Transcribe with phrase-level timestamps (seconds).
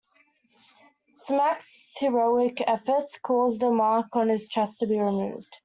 [1.13, 5.59] Smax's heroic efforts cause the mark on his chest to be removed.